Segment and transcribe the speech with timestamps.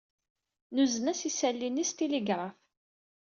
[0.75, 2.57] Nuzen-as isalli-nni s tiligraf.